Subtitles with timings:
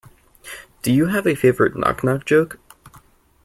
[0.81, 2.57] Do you have a favourite knock knock joke?